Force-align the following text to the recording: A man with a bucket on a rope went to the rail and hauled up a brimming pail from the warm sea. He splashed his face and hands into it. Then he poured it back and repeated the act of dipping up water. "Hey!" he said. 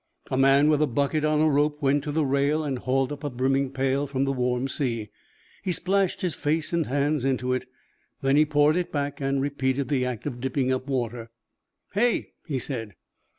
A 0.31 0.35
man 0.37 0.67
with 0.67 0.81
a 0.81 0.87
bucket 0.87 1.23
on 1.23 1.41
a 1.41 1.47
rope 1.47 1.79
went 1.79 2.03
to 2.05 2.11
the 2.11 2.25
rail 2.25 2.63
and 2.63 2.79
hauled 2.79 3.11
up 3.11 3.23
a 3.23 3.29
brimming 3.29 3.69
pail 3.69 4.07
from 4.07 4.25
the 4.25 4.31
warm 4.33 4.67
sea. 4.67 5.11
He 5.61 5.71
splashed 5.71 6.21
his 6.21 6.33
face 6.33 6.73
and 6.73 6.87
hands 6.87 7.23
into 7.23 7.53
it. 7.53 7.67
Then 8.23 8.35
he 8.35 8.43
poured 8.45 8.77
it 8.77 8.91
back 8.91 9.21
and 9.21 9.39
repeated 9.39 9.89
the 9.89 10.05
act 10.07 10.25
of 10.25 10.41
dipping 10.41 10.71
up 10.71 10.87
water. 10.87 11.29
"Hey!" 11.93 12.33
he 12.47 12.57
said. 12.57 12.95